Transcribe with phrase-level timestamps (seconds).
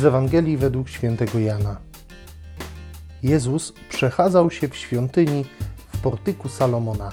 [0.00, 1.76] Z Ewangelii według świętego Jana.
[3.22, 5.44] Jezus przechadzał się w świątyni
[5.94, 7.12] w portyku Salomona.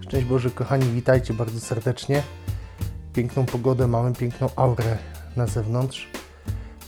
[0.00, 2.22] Szczęść Boże, kochani, witajcie bardzo serdecznie.
[3.12, 4.98] Piękną pogodę, mamy piękną aurę
[5.36, 6.08] na zewnątrz.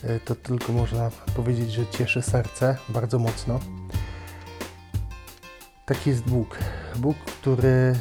[0.03, 3.59] E, To tylko można powiedzieć, że cieszy serce bardzo mocno.
[5.85, 6.57] Taki jest Bóg.
[6.95, 7.95] Bóg, który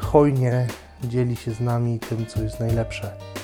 [0.00, 0.66] hojnie
[1.04, 3.35] dzieli się z nami tym, co jest najlepsze.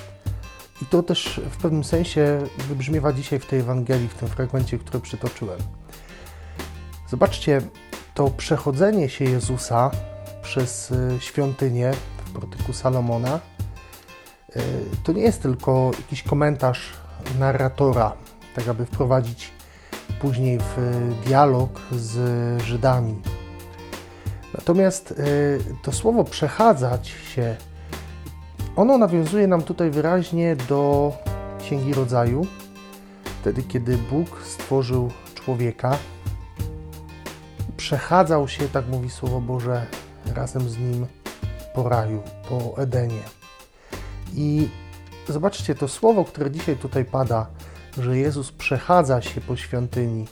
[0.83, 4.99] I to też w pewnym sensie wybrzmiewa dzisiaj w tej Ewangelii, w tym fragmencie, który
[4.99, 5.59] przytoczyłem.
[7.09, 7.61] Zobaczcie,
[8.13, 9.91] to przechodzenie się Jezusa
[10.41, 11.91] przez y, świątynię
[12.25, 13.39] w portyku Salomona
[14.55, 14.61] y,
[15.03, 16.89] to nie jest tylko jakiś komentarz
[17.39, 18.13] narratora,
[18.55, 19.51] tak aby wprowadzić
[20.21, 23.21] później w y, dialog z Żydami.
[24.57, 25.21] Natomiast
[25.83, 27.55] to słowo przechadzać się
[28.75, 31.11] ono nawiązuje nam tutaj wyraźnie do
[31.59, 32.47] Księgi Rodzaju,
[33.41, 35.97] wtedy kiedy Bóg stworzył człowieka,
[37.77, 39.85] przechadzał się, tak mówi Słowo Boże,
[40.35, 41.05] razem z nim
[41.73, 43.21] po raju, po Edenie.
[44.35, 44.69] I
[45.29, 47.47] zobaczcie, to słowo, które dzisiaj tutaj pada,
[47.97, 50.25] że Jezus przechadza się po świątyni,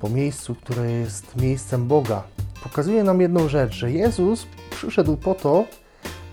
[0.00, 2.22] po miejscu, które jest miejscem Boga,
[2.62, 5.64] pokazuje nam jedną rzecz, że Jezus przyszedł po to,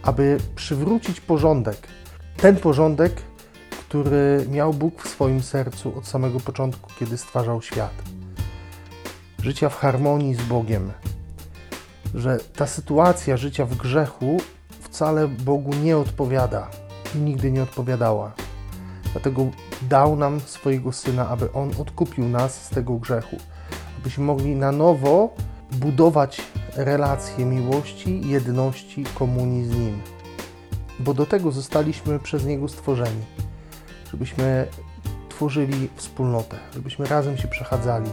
[0.03, 1.87] aby przywrócić porządek.
[2.37, 3.21] Ten porządek,
[3.69, 7.93] który miał Bóg w swoim sercu od samego początku, kiedy stwarzał świat.
[9.43, 10.91] Życia w harmonii z Bogiem.
[12.15, 14.37] Że ta sytuacja życia w grzechu
[14.81, 16.69] wcale Bogu nie odpowiada
[17.15, 18.31] i nigdy nie odpowiadała.
[19.11, 19.45] Dlatego
[19.81, 23.37] dał nam swojego syna, aby on odkupił nas z tego grzechu,
[23.97, 25.33] abyśmy mogli na nowo
[25.71, 26.41] budować
[26.75, 30.01] relacje miłości, jedności, komunii z Nim.
[30.99, 33.23] Bo do tego zostaliśmy przez Niego stworzeni,
[34.11, 34.67] żebyśmy
[35.29, 38.11] tworzyli wspólnotę, żebyśmy razem się przechadzali.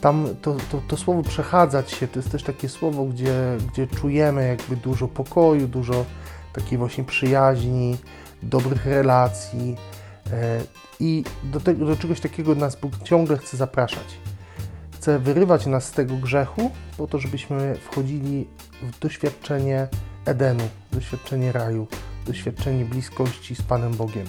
[0.00, 4.48] Tam to, to, to słowo przechadzać się to jest też takie słowo, gdzie, gdzie czujemy
[4.48, 6.04] jakby dużo pokoju, dużo
[6.52, 7.96] takiej właśnie przyjaźni,
[8.42, 9.76] dobrych relacji.
[10.32, 10.60] E,
[11.00, 14.18] I do, tego, do czegoś takiego nas Bóg ciągle chce zapraszać
[15.06, 18.46] chce wyrywać nas z tego grzechu, po to, żebyśmy wchodzili
[18.82, 19.88] w doświadczenie
[20.24, 21.86] Edenu, doświadczenie raju,
[22.26, 24.26] doświadczenie bliskości z Panem Bogiem.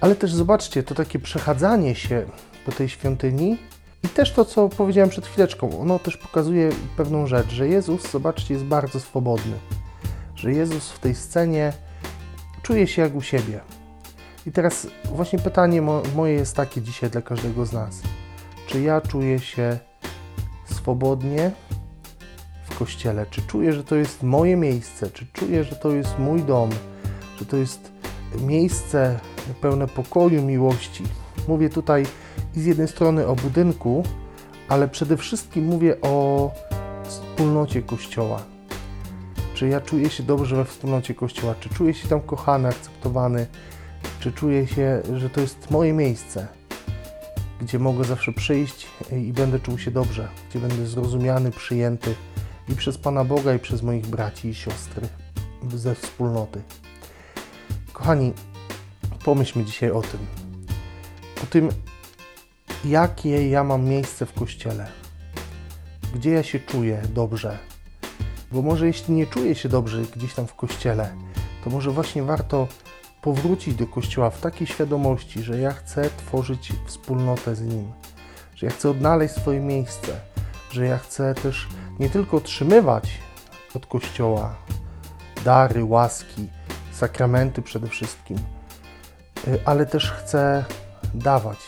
[0.00, 2.26] Ale też zobaczcie, to takie przechadzanie się
[2.66, 3.58] po tej świątyni
[4.04, 8.54] i też to, co powiedziałem przed chwileczką, ono też pokazuje pewną rzecz, że Jezus, zobaczcie,
[8.54, 9.56] jest bardzo swobodny.
[10.34, 11.72] Że Jezus w tej scenie
[12.62, 13.60] czuje się jak u siebie.
[14.46, 18.02] I teraz właśnie pytanie mo moje jest takie dzisiaj dla każdego z nas
[18.68, 19.78] czy ja czuję się
[20.64, 21.50] swobodnie
[22.64, 23.26] w kościele?
[23.30, 25.10] Czy czuję, że to jest moje miejsce?
[25.10, 26.70] Czy czuję, że to jest mój dom?
[27.38, 27.92] Że to jest
[28.40, 29.20] miejsce
[29.60, 31.04] pełne pokoju, miłości?
[31.48, 32.06] Mówię tutaj
[32.56, 34.04] i z jednej strony o budynku,
[34.68, 36.50] ale przede wszystkim mówię o
[37.04, 38.42] wspólnocie kościoła.
[39.54, 41.54] Czy ja czuję się dobrze we wspólnocie kościoła?
[41.60, 43.46] Czy czuję się tam kochany, akceptowany?
[44.20, 46.57] Czy czuję się, że to jest moje miejsce?
[47.60, 52.14] Gdzie mogę zawsze przyjść i będę czuł się dobrze, gdzie będę zrozumiany, przyjęty
[52.68, 55.08] i przez Pana Boga, i przez moich braci i siostry
[55.74, 56.62] ze wspólnoty.
[57.92, 58.32] Kochani,
[59.24, 60.20] pomyślmy dzisiaj o tym.
[61.42, 61.68] O tym,
[62.84, 64.86] jakie ja mam miejsce w kościele,
[66.14, 67.58] gdzie ja się czuję dobrze.
[68.52, 71.14] Bo może jeśli nie czuję się dobrze gdzieś tam w kościele,
[71.64, 72.68] to może właśnie warto
[73.22, 77.92] powrócić do Kościoła w takiej świadomości, że ja chcę tworzyć wspólnotę z Nim,
[78.54, 80.20] że ja chcę odnaleźć swoje miejsce,
[80.70, 81.68] że ja chcę też
[81.98, 83.10] nie tylko otrzymywać
[83.74, 84.54] od Kościoła
[85.44, 86.48] dary, łaski,
[86.92, 88.38] sakramenty przede wszystkim,
[89.48, 90.64] y, ale też chcę
[91.14, 91.58] dawać.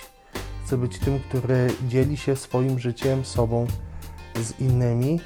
[0.65, 3.67] Chcę być tym, który dzieli się swoim życiem, sobą
[4.37, 5.21] z innymi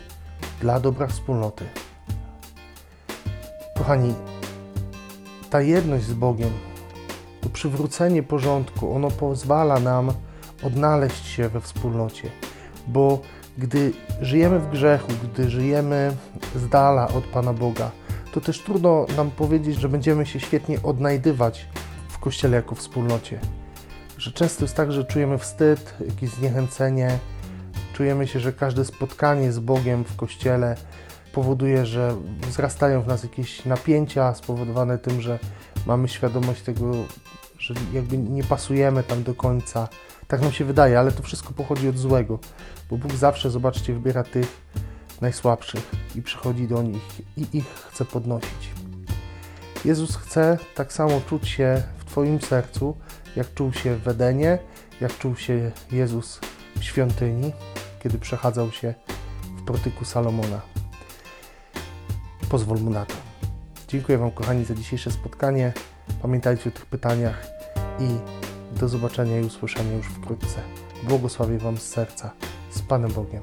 [0.61, 1.65] dla dobra wspólnoty.
[3.79, 4.15] Kochani,
[5.55, 6.51] ta jedność z Bogiem,
[7.41, 10.13] to przywrócenie porządku, ono pozwala nam
[10.63, 12.31] odnaleźć się we wspólnocie,
[12.89, 13.21] bo
[13.59, 16.17] gdy żyjemy w grzechu, gdy żyjemy
[16.57, 17.91] z dala od Pana Boga,
[18.33, 21.69] to też trudno nam powiedzieć, że będziemy się świetnie odnajdywać
[22.09, 23.41] w Kościele jako wspólnocie.
[24.19, 27.19] Że często jest tak, że czujemy wstyd, jakieś zniechęcenie,
[27.93, 30.77] czujemy się, że każde spotkanie z Bogiem w Kościele
[31.35, 32.17] powoduje, że
[32.49, 35.39] wzrastają w nas jakieś napięcia spowodowane tym, że
[35.87, 36.93] mamy świadomość tego,
[37.59, 39.89] że jakby nie pasujemy tam do końca.
[40.29, 42.39] Tak nam się wydaje, ale to wszystko pochodzi od złego,
[42.91, 44.61] bo Bóg zawsze, zobaczcie, wybiera tych
[45.21, 48.71] najsłabszych i przychodzi do nich i ich chce podnosić.
[49.85, 52.97] Jezus chce tak samo czuć się w Twoim sercu,
[53.37, 54.59] jak czuł się w Edenie,
[55.01, 56.41] jak czuł się Jezus
[56.77, 57.53] w świątyni,
[58.03, 58.95] kiedy przechadzał się
[59.59, 60.84] w protyku Salomona.
[62.55, 63.15] Pozwól mu na to.
[63.89, 65.73] Dziękuję Wam, kochani, za dzisiejsze spotkanie.
[66.23, 67.47] Pamiętajcie o tych pytaniach
[68.01, 68.09] i
[68.79, 70.61] do zobaczenia i usłyszenia już wkrótce.
[71.09, 72.31] Błogosławię Wam z serca.
[72.71, 73.43] Z Panem Bogiem.